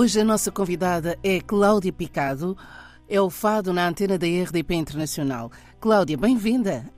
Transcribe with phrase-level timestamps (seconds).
[0.00, 2.56] Hoje a nossa convidada é Cláudia Picado,
[3.06, 5.50] é o fado na antena da RDP Internacional.
[5.78, 6.90] Cláudia, bem-vinda.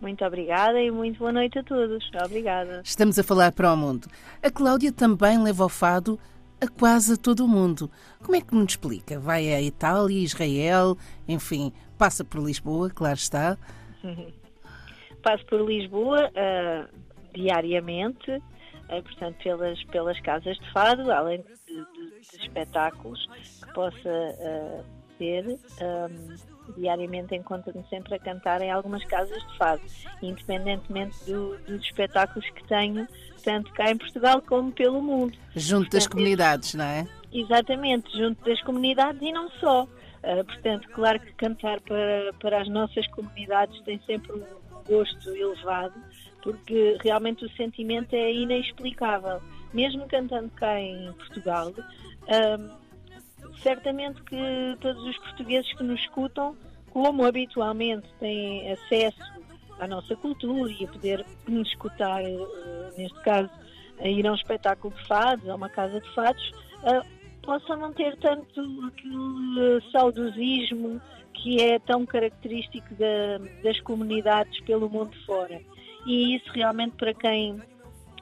[0.00, 2.08] Muito obrigada e muito boa noite a todos.
[2.24, 2.80] Obrigada.
[2.82, 4.08] Estamos a falar para o mundo.
[4.42, 6.18] A Cláudia também leva o fado
[6.58, 7.90] a quase todo o mundo.
[8.24, 9.20] Como é que nos explica?
[9.20, 10.96] Vai a Itália, Israel,
[11.28, 13.58] enfim, passa por Lisboa, claro está.
[15.22, 16.88] Passo por Lisboa uh,
[17.34, 18.42] diariamente,
[19.02, 23.26] portanto, pelas, pelas casas de fado, além de, de, de espetáculos
[23.62, 24.84] que possa uh,
[25.18, 25.58] ter.
[25.80, 29.82] Um, diariamente encontro-me sempre a cantar em algumas casas de fado,
[30.22, 33.06] independentemente do, dos espetáculos que tenho,
[33.44, 35.36] tanto cá em Portugal como pelo mundo.
[35.54, 37.06] Junto portanto, das comunidades, não é?
[37.32, 39.84] Exatamente, junto das comunidades e não só.
[39.84, 44.44] Uh, portanto, claro que cantar para, para as nossas comunidades tem sempre um
[44.88, 45.94] gosto elevado,
[46.46, 49.40] porque realmente o sentimento é inexplicável.
[49.74, 52.76] Mesmo cantando cá em Portugal, uh,
[53.62, 54.36] certamente que
[54.80, 56.56] todos os portugueses que nos escutam,
[56.90, 59.20] como habitualmente têm acesso
[59.80, 63.50] à nossa cultura e a poder nos escutar, uh, neste caso,
[63.98, 66.48] a ir a um espetáculo de fados, a uma casa de fados,
[66.84, 71.02] uh, possam não ter tanto aquele saudosismo
[71.34, 75.60] que é tão característico da, das comunidades pelo mundo fora.
[76.06, 77.60] E isso realmente para quem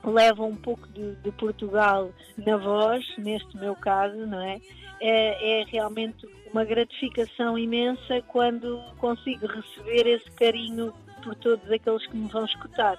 [0.03, 4.59] leva um pouco de, de Portugal na voz, neste meu caso, não é?
[5.01, 5.61] é?
[5.61, 12.29] É realmente uma gratificação imensa quando consigo receber esse carinho por todos aqueles que me
[12.29, 12.97] vão escutar.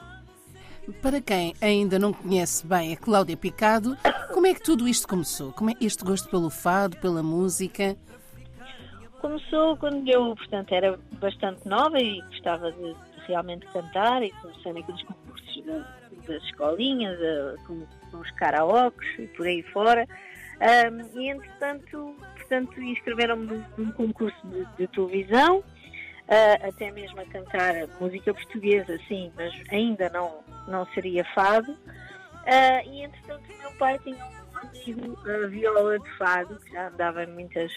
[1.01, 3.97] Para quem ainda não conhece bem a Cláudia Picado,
[4.33, 5.51] como é que tudo isto começou?
[5.51, 7.97] Como é este gosto pelo fado, pela música?
[9.19, 14.73] Começou quando eu, portanto, era bastante nova e gostava de, de realmente cantar e comecei
[14.73, 15.63] naqueles concursos
[16.27, 17.17] das escolinhas,
[17.65, 20.07] com, com, os karaokes e por aí fora.
[20.55, 25.63] Um, e entretanto, portanto, inscreveram-me num concurso de, de televisão
[26.25, 31.71] uh, até mesmo a cantar música portuguesa, sim, mas ainda não, não seria fado.
[31.71, 37.25] Uh, e entretanto, meu pai tinha um amigo uh, viola de fado, que já andava
[37.27, 37.71] muitas,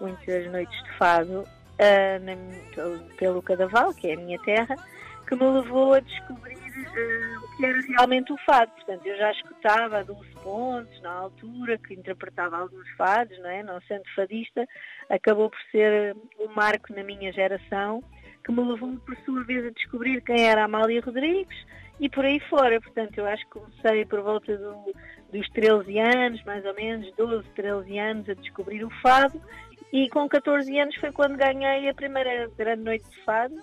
[0.00, 1.44] muitas noites de fado
[1.78, 4.76] uh, na, pelo Cadaval, que é a minha terra,
[5.26, 8.70] que me levou a descobrir o que era realmente o fado.
[8.72, 13.62] Portanto, eu já escutava Dulce Pontes na altura, que interpretava alguns fados, não é?
[13.62, 14.66] Não sendo fadista,
[15.08, 18.02] acabou por ser um marco na minha geração,
[18.44, 21.56] que me levou, por sua vez, a descobrir quem era Amália Rodrigues
[22.00, 22.80] e por aí fora.
[22.80, 24.92] Portanto, eu acho que comecei por volta do,
[25.32, 29.40] dos 13 anos, mais ou menos, 12, 13 anos, a descobrir o fado.
[29.92, 33.54] E com 14 anos foi quando ganhei a primeira grande noite de fado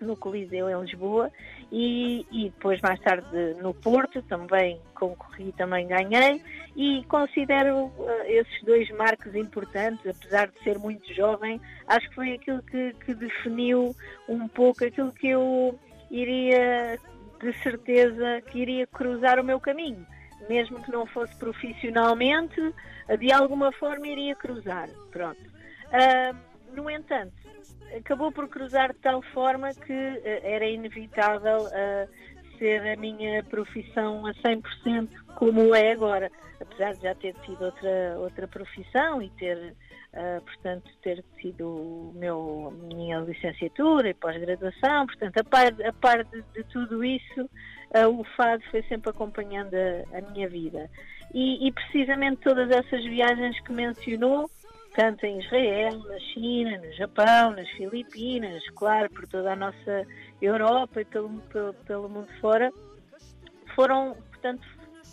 [0.00, 1.30] no Coliseu em Lisboa.
[1.72, 6.42] E, e depois mais tarde no Porto também concorri, também ganhei.
[6.74, 12.32] E considero uh, esses dois marcos importantes, apesar de ser muito jovem, acho que foi
[12.32, 13.94] aquilo que, que definiu
[14.28, 15.78] um pouco aquilo que eu
[16.10, 16.98] iria
[17.40, 20.04] de certeza que iria cruzar o meu caminho,
[20.48, 22.60] mesmo que não fosse profissionalmente,
[23.16, 25.40] de alguma forma iria cruzar, pronto.
[25.40, 26.36] Uh,
[26.74, 27.32] no entanto,
[27.96, 34.26] acabou por cruzar de tal forma que uh, era inevitável uh, ser a minha profissão
[34.26, 39.74] a 100% como é agora, apesar de já ter tido outra, outra profissão e ter,
[40.14, 46.42] uh, portanto, ter sido meu, minha licenciatura e pós-graduação, portanto, a par, a par de,
[46.54, 47.48] de tudo isso,
[48.08, 50.88] o fado foi sempre acompanhando a, a minha vida.
[51.34, 54.50] E, e precisamente todas essas viagens que mencionou,
[54.94, 60.06] tanto em Israel, na China, no Japão, nas Filipinas, claro, por toda a nossa
[60.42, 62.72] Europa e pelo, pelo, pelo mundo fora,
[63.74, 64.66] foram, portanto,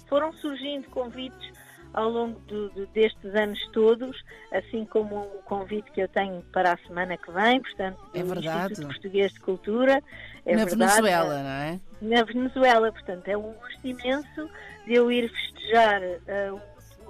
[0.08, 1.57] foram surgindo convites
[1.94, 4.16] ao longo do, do, destes anos todos,
[4.52, 8.74] assim como o convite que eu tenho para a semana que vem, portanto, é verdade.
[8.74, 10.04] Instituto Português de Cultura.
[10.46, 11.80] É na verdade, Venezuela, não é?
[12.02, 14.50] Na Venezuela, portanto, é um gosto imenso
[14.86, 16.62] de eu ir festejar uh,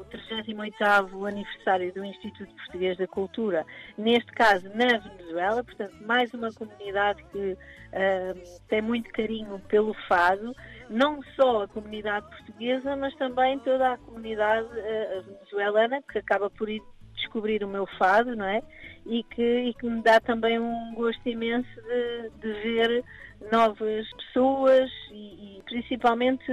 [0.08, 3.66] 38º aniversário do Instituto Português da Cultura,
[3.98, 10.56] neste caso na Venezuela, portanto mais uma comunidade que uh, tem muito carinho pelo fado,
[10.90, 16.70] não só a comunidade portuguesa, mas também toda a comunidade uh, venezuelana, que acaba por
[16.70, 16.82] ir
[17.16, 18.62] descobrir o meu fado, não é?
[19.06, 23.04] E que, e que me dá também um gosto imenso de, de ver
[23.52, 26.52] novas pessoas e, e principalmente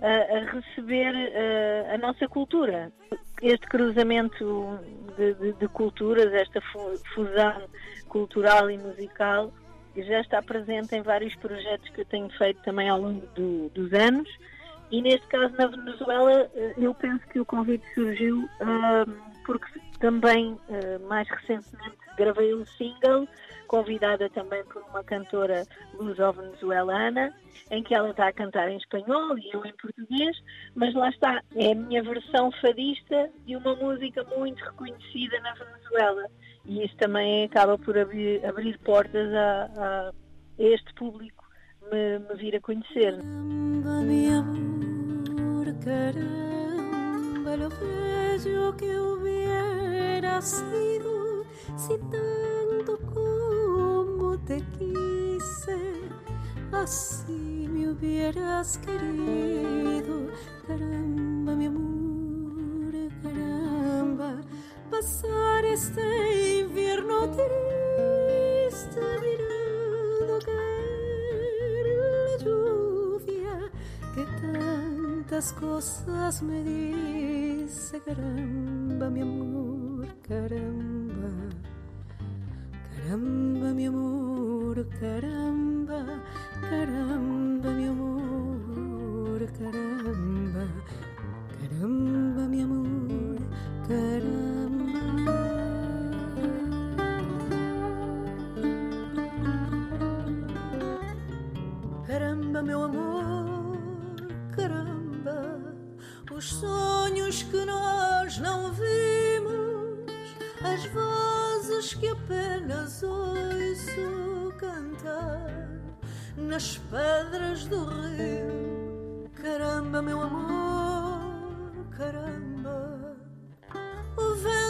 [0.00, 2.92] a, receber a, a, nossa cultura.
[3.42, 4.78] Este cruzamento
[5.16, 6.60] de, de, de, culturas, esta
[7.14, 7.68] fusão
[8.08, 9.52] cultural e musical,
[10.04, 13.92] já está presente em vários projetos que eu tenho feito também ao longo do, dos
[13.92, 14.28] anos
[14.90, 19.10] E neste caso, na Venezuela, eh, eu penso que o convite surgiu uh,
[19.44, 19.66] porque
[20.00, 23.28] também, uh, mais recentemente, gravei um single,
[23.66, 25.64] convidada também por uma cantora
[25.94, 27.34] luso-venezuelana,
[27.70, 30.36] em que ela está a cantar em espanhol e eu em português,
[30.74, 36.30] mas lá está, é a minha versão fadista de uma música muito reconhecida na Venezuela.
[36.64, 40.12] E isso também acaba por abrir, abrir portas a, a
[40.58, 41.44] este público
[41.90, 43.14] me, me vir a conhecer.
[56.72, 60.30] Así me hubieras querido.
[60.66, 61.97] Caramba, mi amor,
[64.98, 70.38] pasar este invierno triste mirando
[74.40, 81.30] tantas cosas me dice, caramba, mi amor, caramba,
[82.96, 86.04] caramba, mi amor, caramba,
[86.68, 87.37] caramba,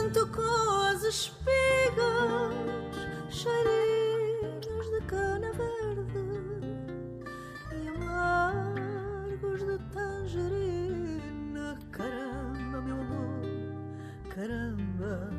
[0.09, 2.55] o vento com as espigas,
[3.29, 6.25] cheirinhos de cana verde
[7.75, 11.79] e amargos de tangerina.
[11.93, 13.43] Caramba, meu amor,
[14.31, 15.31] caramba,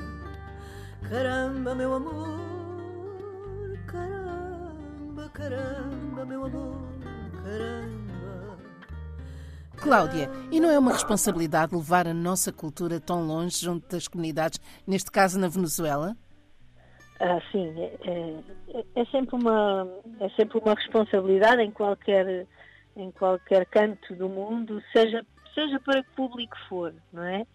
[1.10, 2.40] caramba, meu amor,
[3.88, 6.88] caramba, caramba, meu amor,
[7.44, 7.99] caramba.
[9.90, 14.60] Cláudia, e não é uma responsabilidade levar a nossa cultura tão longe junto das comunidades,
[14.86, 16.16] neste caso na Venezuela?
[17.20, 19.88] Ah, sim, é, é, é, sempre uma
[20.20, 22.46] é sempre uma responsabilidade em qualquer
[22.96, 25.26] em qualquer canto do mundo, seja
[25.56, 27.48] seja para que público for, não é?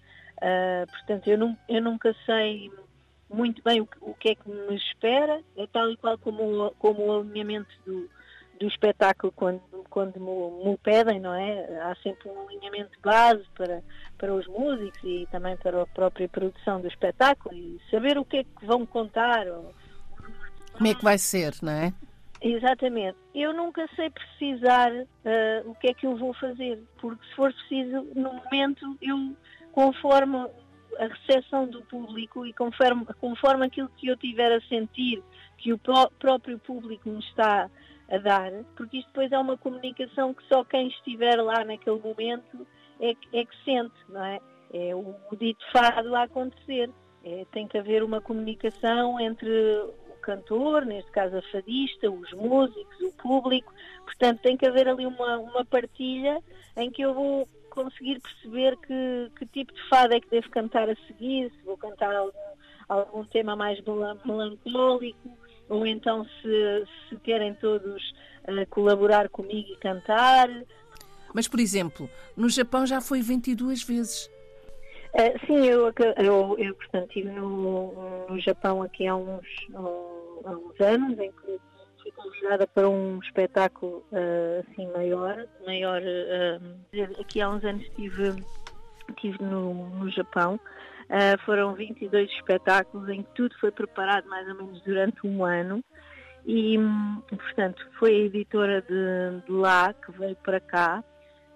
[0.42, 2.68] Ah, portanto, eu, não, eu nunca sei
[3.30, 6.72] muito bem o, que- o que é que me espera, é tal e qual como,
[6.80, 8.10] como o alinhamento do,
[8.58, 9.60] do espetáculo quando,
[9.90, 11.64] quando me, pedem, não é?
[11.82, 13.82] Há sempre um alinhamento base para,
[14.18, 18.38] para os músicos e também para a própria produção do espetáculo e saber o que
[18.38, 19.46] é que vão contar.
[19.48, 19.74] Ou,
[20.72, 21.92] Como é que vai ser, não é?
[22.40, 23.16] Exatamente.
[23.34, 27.52] Eu nunca sei precisar ah, o que é que eu vou fazer, porque se for
[27.52, 29.34] preciso, no momento, eu,
[29.72, 30.36] conforme
[30.98, 35.22] a recepção do público e conforme, conforme aquilo que eu tiver a sentir
[35.58, 37.68] que o pró- próprio público me está
[38.10, 42.66] a dar, porque isto depois é uma comunicação que só quem estiver lá naquele momento
[43.00, 44.40] é, que- é que sente, não é?
[44.72, 46.90] É o, dito fado a acontecer.
[47.24, 53.00] É, tem que haver uma comunicação entre o cantor, neste caso a fadista, os músicos,
[53.00, 53.72] o público.
[54.04, 56.38] Portanto, tem que haver ali uma, uma partilha
[56.76, 60.88] em que eu vou conseguir perceber que, que tipo de fado é que devo cantar
[60.90, 62.38] a seguir, se vou cantar algum,
[62.88, 65.30] algum tema mais melan- melancólico,
[65.68, 68.02] ou então se, se querem todos
[68.46, 70.48] eh, colaborar comigo e cantar.
[71.32, 74.30] Mas, por exemplo, no Japão já foi 22 vezes.
[75.14, 80.80] Eh, sim, eu, eu, eu portanto, estive no, no Japão aqui há uns, há uns
[80.80, 81.60] anos, em que
[82.02, 85.46] fui convidada para um espetáculo eh, assim maior.
[85.64, 86.02] maior
[87.20, 88.34] aqui há uns anos estive,
[89.10, 90.60] estive no, no Japão.
[91.08, 95.82] Eh, foram 22 espetáculos em que tudo foi preparado mais ou menos durante um ano.
[96.46, 96.78] E,
[97.28, 101.02] portanto, foi a editora de, de lá que veio para cá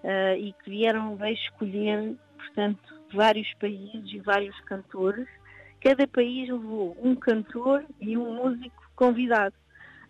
[0.02, 5.26] eh, e que vieram veio escolher, portanto, vários países e vários cantores.
[5.81, 9.55] Cada país levou um cantor e um músico convidado.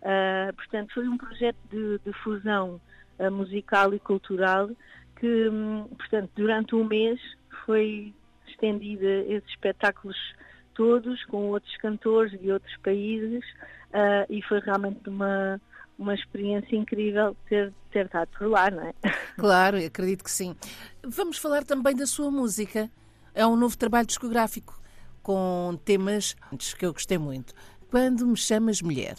[0.01, 2.81] Uh, portanto, foi um projeto de, de fusão
[3.19, 4.71] uh, musical e cultural
[5.17, 7.21] que, hum, portanto, durante um mês
[7.67, 8.15] foi
[8.59, 10.17] estendida esses espetáculos
[10.75, 13.45] todos com outros cantores de outros países
[13.91, 15.61] uh, e foi realmente uma,
[15.99, 18.95] uma experiência incrível ter, ter estado por lá, não é?
[19.37, 20.55] Claro, acredito que sim.
[21.05, 22.91] Vamos falar também da sua música.
[23.35, 24.81] É um novo trabalho discográfico
[25.23, 26.35] com temas
[26.77, 27.55] que eu gostei muito.
[27.91, 29.17] Quando me chamas mulher.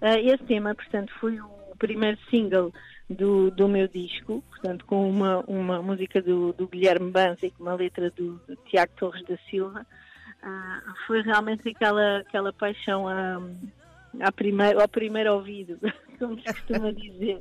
[0.00, 2.72] Uh, esse tema, portanto, foi o primeiro single
[3.12, 7.62] do, do meu disco, portanto, com uma, uma música do, do Guilherme Banza e com
[7.62, 9.86] uma letra do, do Tiago Torres da Silva,
[10.42, 13.40] uh, foi realmente aquela, aquela paixão a,
[14.20, 15.78] a primeiro, ao primeiro ouvido,
[16.18, 17.40] como se costuma dizer.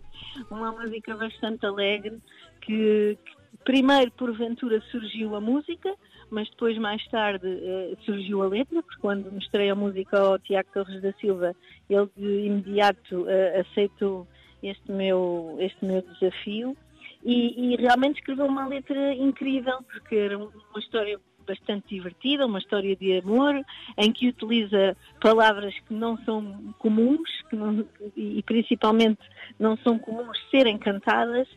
[0.49, 2.19] Uma música bastante alegre
[2.61, 5.93] que, que primeiro, porventura, surgiu a música,
[6.29, 10.69] mas depois, mais tarde, uh, surgiu a letra, porque quando mostrei a música ao Tiago
[10.73, 11.55] Torres da Silva,
[11.89, 14.27] ele de imediato uh, aceitou
[14.61, 16.75] este meu, este meu desafio.
[17.23, 22.95] E, e, realmente escreveu uma letra incrível, porque era uma história bastante divertida, uma história
[22.95, 23.61] de amor,
[23.97, 29.19] em que utiliza palavras que não são comuns não, e principalmente
[29.59, 31.47] não são comuns serem cantadas.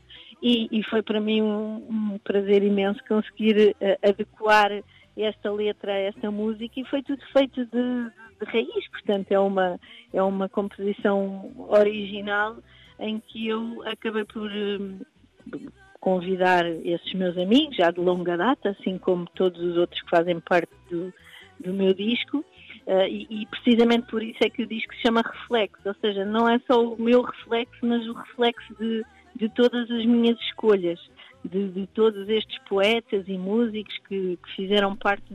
[0.43, 4.71] E, e foi para mim um, um prazer imenso conseguir uh, adequar
[5.17, 6.81] esta letra a esta música.
[6.81, 9.81] E foi tudo feito de, de, raiz, portanto é uma,
[10.13, 12.57] é uma composição original
[12.99, 15.01] em que eu acabei por um,
[16.01, 20.41] convidar esses meus amigos, já de longa data, assim como todos os outros que fazem
[20.41, 21.13] parte do,
[21.61, 22.39] do meu disco,
[22.87, 26.25] uh, e, e, precisamente por isso é que o disco se chama Reflexo, ou seja,
[26.25, 30.99] não é só o meu reflexo, mas o reflexo de de todas as minhas escolhas,
[31.45, 35.35] de, de todos estes poetas e músicos que, que fizeram parte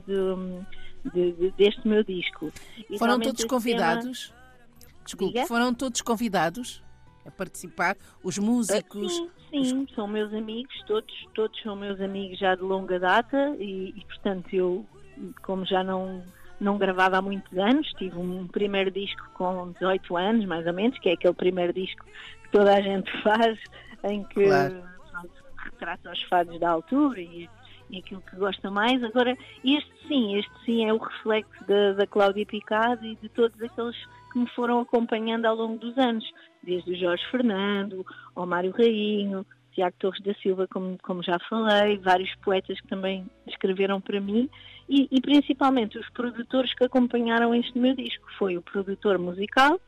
[1.13, 2.51] de, deste meu disco.
[2.89, 4.29] E foram todos convidados?
[4.29, 4.39] Tema...
[5.03, 5.47] Desculpe, Diga?
[5.47, 6.83] foram todos convidados
[7.25, 7.95] a participar?
[8.23, 9.13] Os músicos?
[9.15, 9.93] Sim, sim os...
[9.93, 14.53] são meus amigos, todos, todos são meus amigos já de longa data e, e portanto
[14.53, 14.85] eu,
[15.41, 16.23] como já não
[16.59, 20.99] não gravava há muitos anos, tive um primeiro disco com 18 anos, mais ou menos,
[20.99, 22.03] que é aquele primeiro disco
[22.43, 23.57] que toda a gente faz,
[24.03, 24.83] em que claro.
[25.63, 27.49] retrata os fados da altura e,
[27.89, 29.03] e, aquilo que gosta mais.
[29.03, 33.61] Agora, este sim, este sim é o reflexo da, da Cláudia Picado e de todos
[33.61, 33.95] aqueles
[34.31, 36.25] que me foram acompanhando ao longo dos anos,
[36.63, 38.05] desde o Jorge Fernando,
[38.35, 43.25] ao Mário Rainho, Tiago Torres da Silva, como, como já falei, vários poetas que também
[43.47, 44.49] escreveram para mim
[44.87, 48.25] e, e, principalmente os produtores que acompanharam este meu disco.
[48.37, 49.79] Foi o produtor musical,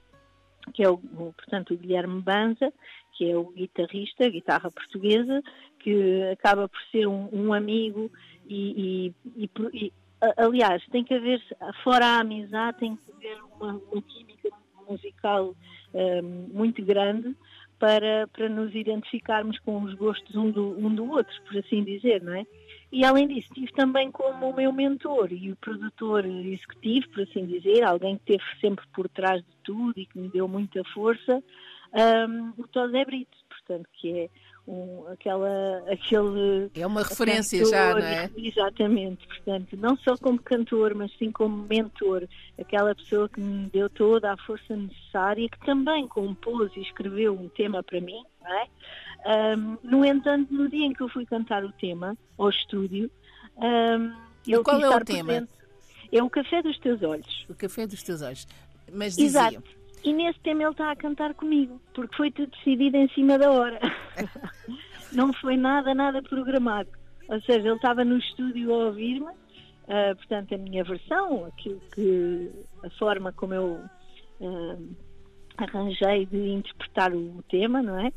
[0.73, 2.71] que é o, portanto, o Guilherme Banza,
[3.13, 5.41] que é o guitarrista, guitarra portuguesa,
[5.79, 8.11] que acaba por ser um, um amigo
[8.47, 9.93] e, e, e,
[10.37, 11.41] aliás, tem que haver,
[11.83, 14.49] fora a amizade, tem que haver uma, uma química
[14.87, 15.55] musical
[15.93, 17.35] um, muito grande
[17.79, 22.21] para, para nos identificarmos com os gostos um do, um do outro, por assim dizer,
[22.21, 22.45] não é?
[22.91, 27.45] E além disso, tive também como o meu mentor e o produtor executivo, por assim
[27.45, 31.41] dizer, alguém que esteve sempre por trás de tudo e que me deu muita força,
[31.93, 34.29] um, o Tosé Brito, portanto, que é
[34.67, 36.69] um, aquela, aquele...
[36.75, 38.29] É uma referência cantor, já, não é?
[38.37, 42.27] Exatamente, portanto, não só como cantor, mas sim como mentor,
[42.59, 47.49] aquela pessoa que me deu toda a força necessária, que também compôs e escreveu um
[47.49, 48.67] tema para mim, não é?
[49.25, 53.09] Um, no entanto, no dia em que eu fui cantar o tema ao estúdio,
[53.57, 54.13] um,
[54.47, 55.25] eu qual é o tema?
[55.25, 55.51] Presente.
[56.11, 57.45] É o Café dos Teus Olhos.
[57.49, 58.47] O Café dos Teus Olhos.
[58.91, 59.47] Mas dizia...
[59.47, 59.81] Exato.
[60.03, 63.51] E nesse tema ele está a cantar comigo, porque foi tudo decidido em cima da
[63.51, 63.79] hora.
[65.13, 66.89] não foi nada, nada programado.
[67.29, 72.51] Ou seja, ele estava no estúdio a ouvir-me, uh, portanto, a minha versão, aquilo que.
[72.83, 73.79] a forma como eu
[74.39, 74.95] uh,
[75.57, 78.11] arranjei de interpretar o tema, não é?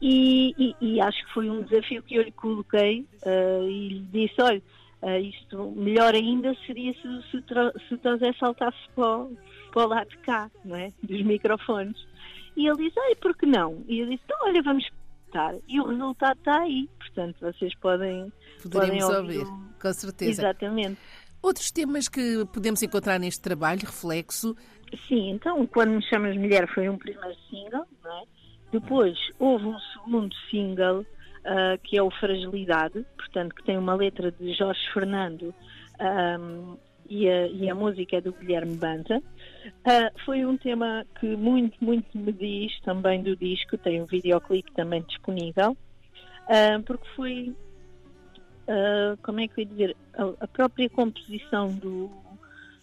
[0.00, 4.06] E, e, e, acho que foi um desafio que eu lhe coloquei uh, e lhe
[4.12, 4.62] disse: olha,
[5.20, 7.44] isto melhor ainda seria se, se,
[7.88, 9.26] se o Tosé saltasse para,
[9.72, 10.92] para o lado de cá, não é?
[11.02, 11.96] Dos microfones.
[12.56, 13.82] E ele disse, ai, por que não?
[13.88, 14.86] E eu disse, então, olha, vamos
[15.26, 15.54] tentar.
[15.68, 18.32] E o resultado está aí, portanto, vocês podem,
[18.70, 19.38] podem ouvir.
[19.38, 19.46] ouvir
[19.80, 20.42] com certeza.
[20.42, 20.98] Exatamente.
[21.42, 24.54] Outros temas que podemos encontrar neste trabalho, reflexo?
[25.08, 28.24] Sim, então, Quando Me Chamas Mulher foi um primeiro single, não é?
[28.72, 34.30] Depois houve um segundo single, uh, que é o Fragilidade, portanto, que tem uma letra
[34.30, 35.54] de Jorge Fernando
[36.00, 36.76] um,
[37.08, 39.18] e, a, e, a, música é do Guilherme Banta.
[39.18, 44.70] Uh, foi um tema que muito, muito me diz também do disco, tem um videoclipe
[44.72, 47.54] também disponível, uh, porque foi,
[48.68, 52.08] uh, como é que eu ia dizer, a, a própria composição do,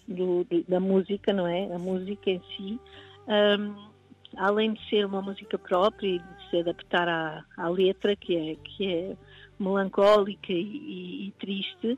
[0.08, 1.74] do, da música, não é?
[1.74, 2.80] A música em si,
[3.28, 3.97] um,
[4.38, 8.56] além de ser uma música própria e de se adaptar à, à letra, que é,
[8.56, 9.18] que é
[9.60, 11.98] melancólica e, e, triste,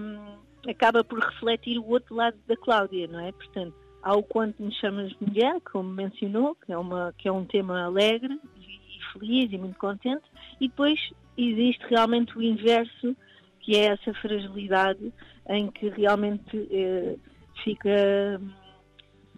[0.00, 3.32] um, acaba por refletir o outro lado da Cláudia, não é?
[3.32, 7.44] Portanto, há o Quanto Me Chamas Mulher, como mencionou, que é, uma, que é um
[7.44, 10.24] tema alegre e feliz e muito contente,
[10.60, 10.98] e depois
[11.36, 13.16] existe realmente o inverso,
[13.60, 15.12] que é essa fragilidade
[15.48, 17.16] em que realmente eh,
[17.64, 18.40] fica.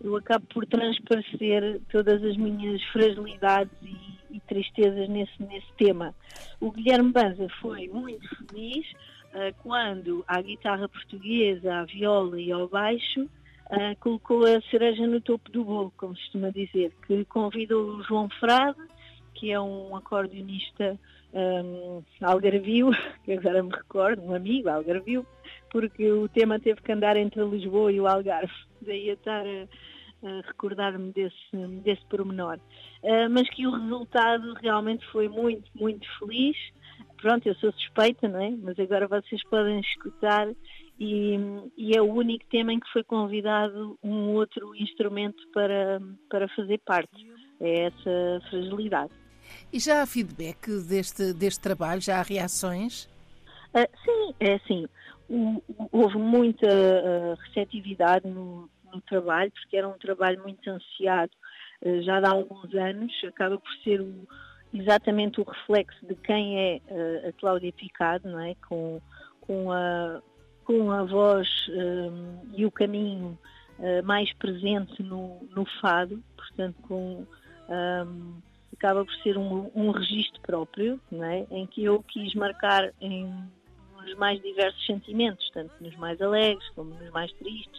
[0.02, 6.14] Eu acabo por transparecer todas as minhas fragilidades e, e tristezas nesse, nesse tema.
[6.61, 8.87] O Guilherme Banza foi muito feliz
[9.35, 15.21] uh, quando à guitarra portuguesa, à viola e ao baixo uh, colocou a cereja no
[15.21, 18.78] topo do bolo, como se costuma dizer, que convidou o João Frade,
[19.35, 20.99] que é um acordeonista
[21.33, 22.91] um, algarvio,
[23.25, 25.27] que agora me recordo, um amigo algarvio,
[25.71, 30.27] porque o tema teve que andar entre Lisboa e o Algarve, daí a estar a,
[30.27, 32.59] a recordar-me desse, desse pormenor.
[33.03, 36.57] Uh, mas que o resultado realmente foi muito, muito feliz.
[37.21, 38.51] Pronto, eu sou suspeita, não é?
[38.51, 40.49] Mas agora vocês podem escutar
[40.99, 41.37] e,
[41.77, 46.81] e, é o único tema em que foi convidado um outro instrumento para, para fazer
[46.85, 47.27] parte.
[47.61, 49.13] É essa fragilidade.
[49.73, 52.00] E já há feedback deste, deste trabalho?
[52.00, 53.09] Já há reações?
[53.75, 54.88] Uh, sim, é assim.
[55.93, 61.33] houve muita uh, receptividade no, no, trabalho, porque era um trabalho muito ansiado
[61.83, 63.12] uh, já há alguns anos.
[63.25, 64.26] Acaba por ser o,
[64.73, 66.81] exatamente o reflexo de quem é
[67.28, 68.55] a Cláudia Picado, não é?
[68.67, 69.00] Com,
[69.43, 70.23] com, a,
[70.64, 73.38] com a voz um, e o caminho
[74.02, 77.25] mais presente no, no fado, portanto, com.
[77.69, 81.47] Um, acaba por ser um, um registro próprio, é?
[81.51, 83.33] em que eu quis marcar em
[84.09, 87.79] nos mais diversos sentimentos, tanto nos mais alegres como nos mais tristes.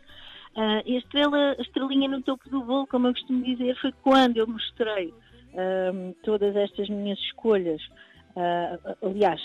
[0.56, 4.38] Uh, a, estrela, a estrelinha no topo do bolo, como eu costumo dizer, foi quando
[4.38, 7.82] eu mostrei uh, todas estas minhas escolhas.
[8.36, 9.42] Uh, aliás,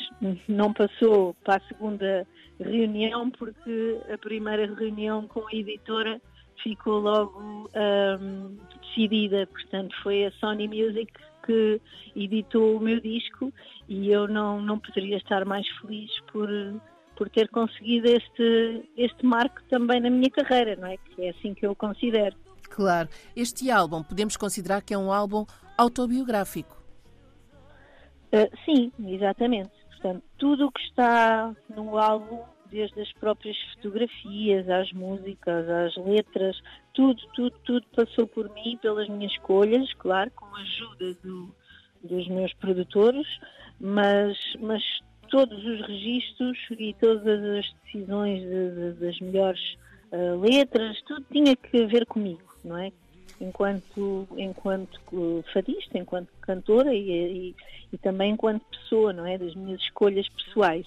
[0.49, 2.27] não passou para a segunda
[2.61, 6.21] reunião, porque a primeira reunião com a editora
[6.63, 9.47] ficou logo um, decidida.
[9.47, 11.13] Portanto, foi a Sony Music
[11.45, 11.81] que
[12.17, 13.53] editou o meu disco
[13.89, 16.49] e eu não, não poderia estar mais feliz por,
[17.17, 20.97] por ter conseguido este, este marco também na minha carreira, não é?
[20.97, 22.37] Que é assim que eu considero.
[22.71, 23.09] Claro.
[23.37, 25.47] Este álbum podemos considerar que é um álbum
[25.77, 26.83] autobiográfico.
[28.33, 29.71] Uh, sim, exatamente.
[29.91, 32.43] Portanto, tudo o que está no álbum
[32.75, 36.61] desde as próprias fotografias, às músicas, às letras,
[36.93, 41.55] tudo, tudo, tudo passou por mim, pelas minhas escolhas, claro, com a ajuda do,
[42.03, 43.27] dos meus produtores,
[43.81, 44.83] mas, mas
[45.31, 49.77] todos os registros e todas as decisões de, de, das melhores
[50.11, 52.91] uh, letras, tudo tinha que ver comigo, não é?
[53.41, 57.57] Enquanto, enquanto fadista, enquanto cantora e, e,
[57.93, 59.39] e, também enquanto pessoa, não é?
[59.39, 60.87] Das minhas escolhas pessoais.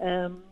[0.00, 0.51] Um,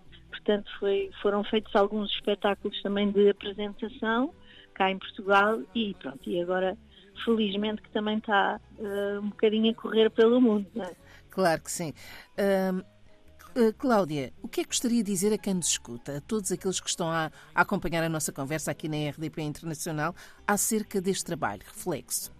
[0.50, 4.34] Portanto, foi, foram feitos alguns espetáculos também de apresentação
[4.74, 6.76] cá em Portugal e pronto, e agora
[7.24, 10.66] felizmente que também está uh, um bocadinho a correr pelo mundo.
[10.82, 10.92] É?
[11.30, 11.92] Claro que sim.
[12.36, 12.80] Uh,
[13.60, 16.50] uh, Cláudia, o que é que gostaria de dizer a quem nos escuta, a todos
[16.50, 21.26] aqueles que estão a, a acompanhar a nossa conversa aqui na RDP Internacional acerca deste
[21.26, 22.32] trabalho, Reflexo?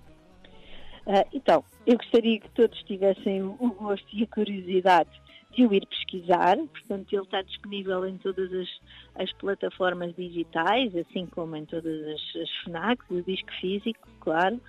[1.07, 5.11] Uh, então, eu gostaria que todos tivessem o gosto e a curiosidade
[5.53, 8.69] de o ir pesquisar, portanto ele está disponível em todas as,
[9.17, 14.61] as plataformas digitais, assim como em todas as, as FNACs, o disco físico, claro,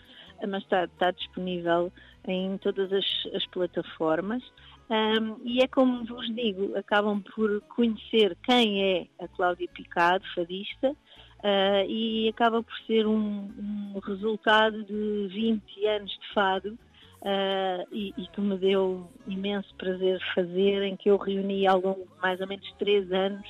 [0.47, 1.91] mas está, está disponível
[2.27, 4.43] em todas as, as plataformas.
[4.89, 10.91] Um, e é como vos digo, acabam por conhecer quem é a Cláudia Picado, fadista,
[10.91, 13.47] uh, e acaba por ser um,
[13.95, 16.77] um resultado de 20 anos de fado
[17.21, 22.05] uh, e, e, que me deu imenso prazer fazer, em que eu reuni ao longo
[22.05, 23.47] de mais ou menos três anos.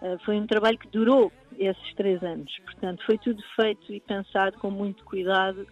[0.00, 4.58] Uh, foi um trabalho que durou esses três anos, portanto, foi tudo feito e pensado
[4.58, 5.66] com muito cuidado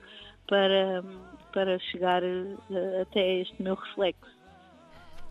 [0.47, 1.03] para,
[1.53, 4.41] para chegar uh, até este meu reflexo.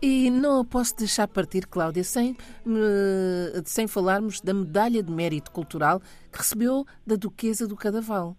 [0.02, 2.34] E não posso deixar partir, Cláudia, sem,
[3.66, 6.00] sem falarmos da medalha de mérito cultural
[6.32, 8.34] que recebeu da Duquesa do Cadaval.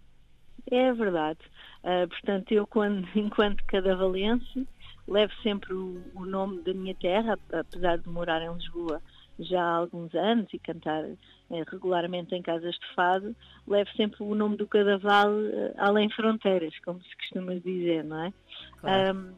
[0.68, 1.38] É verdade.
[1.82, 4.66] Uh, portanto, eu, quando, enquanto cadavalense,
[5.08, 9.00] levo sempre o, o, nome da minha terra, apesar de morar em Lisboa
[9.38, 13.34] já há alguns anos e cantar eh, regularmente em casas de fado,
[13.66, 18.32] levo sempre o nome do cadaval uh, além fronteiras, como se costuma dizer, não é?
[18.78, 19.18] Claro.
[19.18, 19.32] Um,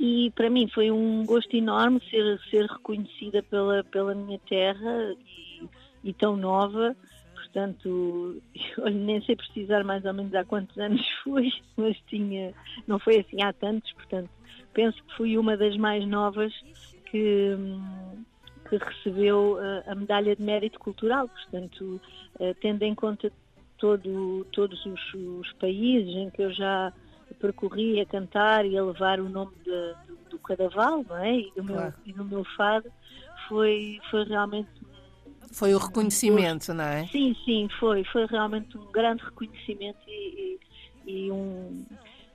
[0.00, 5.68] e para mim foi um gosto enorme ser, ser reconhecida pela, pela minha terra e,
[6.04, 6.96] e tão nova
[7.48, 8.40] portanto,
[8.78, 12.52] eu nem sei precisar mais ou menos há quantos anos foi, mas tinha,
[12.86, 14.30] não foi assim há tantos, portanto,
[14.72, 16.52] penso que fui uma das mais novas
[17.06, 17.56] que,
[18.68, 22.00] que recebeu a, a medalha de mérito cultural, portanto,
[22.38, 23.32] eh, tendo em conta
[23.78, 26.92] todo, todos os, os, países em que eu já
[27.40, 31.38] percorri a cantar e a levar o nome de, do, do Cadaval, não é?
[31.38, 31.64] E do, claro.
[31.64, 32.90] meu, e do meu fado,
[33.48, 34.68] foi, foi realmente
[35.52, 37.06] foi o reconhecimento, não é?
[37.08, 38.04] Sim, sim, foi.
[38.04, 40.58] Foi realmente um grande reconhecimento e,
[41.06, 41.84] e, e um,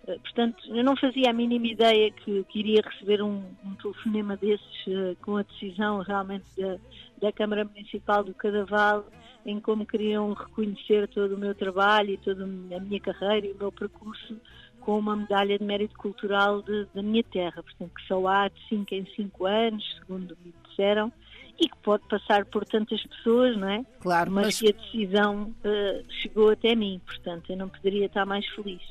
[0.06, 4.36] Uh, portanto, eu não fazia a mínima ideia que, que iria receber um, um telefonema
[4.36, 6.78] desses uh, com a decisão realmente da,
[7.21, 9.06] da Câmara Municipal do Cadaval
[9.45, 13.58] em como queriam reconhecer todo o meu trabalho e toda a minha carreira e o
[13.58, 14.38] meu percurso
[14.82, 18.67] com uma medalha de mérito cultural de, da minha terra, portanto, que só há de
[18.67, 21.12] 5 em 5 anos, segundo me disseram,
[21.60, 23.84] e que pode passar por tantas pessoas, não é?
[24.00, 24.60] Claro, mas, mas...
[24.60, 28.82] que a decisão uh, chegou até mim, portanto, eu não poderia estar mais feliz.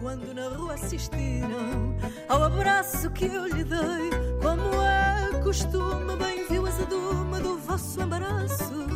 [0.00, 1.94] Quando na rua assistiram
[2.26, 4.10] ao abraço que eu lhe dei,
[4.40, 8.86] como é costume, bem viu a azedume do vosso embaraço,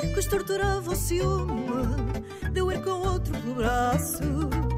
[0.00, 1.66] que os torturava o ciúme,
[2.52, 4.73] deu ir com outro pelo braço.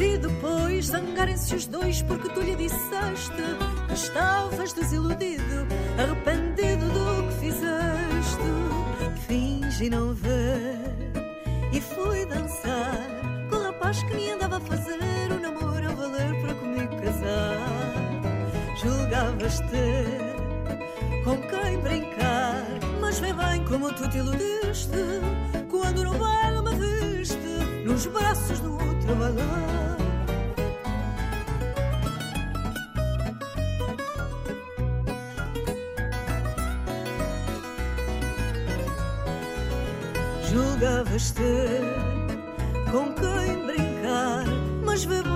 [0.00, 3.42] Vi depois zangarem-se os dois porque tu lhe disseste
[3.86, 5.66] que estavas desiludido,
[5.98, 8.50] arrependido do que fizeste.
[9.28, 10.96] Fingi não ver
[11.70, 12.96] e fui dançar
[13.50, 14.98] com o rapaz que me andava a fazer
[15.32, 17.58] o namoro a valer para comigo casar.
[18.82, 22.64] Julgavas ter com quem brincar,
[23.02, 24.88] mas vê bem como tu te iludiste
[25.68, 27.36] quando no baile me viste
[27.84, 29.79] nos braços do outro balão.
[41.20, 41.82] Julgavas ter
[42.90, 44.44] com quem brincar,
[44.84, 45.30] mas vê bem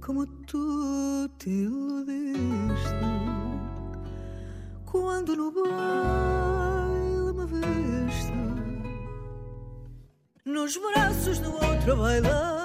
[0.00, 2.94] como tu te iludiste
[4.86, 8.32] quando no baile me viste
[10.44, 12.57] nos braços do outro bailar.